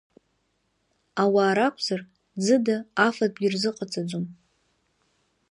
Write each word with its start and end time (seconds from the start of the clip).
Ауаа 1.23 1.53
ракәзар, 1.57 2.01
ӡыда 2.43 2.77
афатәгьы 3.05 3.47
рзыҟаҵаӡом. 3.53 4.25